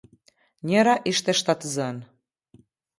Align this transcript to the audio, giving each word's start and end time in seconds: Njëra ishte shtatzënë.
Njëra 0.69 0.95
ishte 1.13 1.33
shtatzënë. 1.43 2.03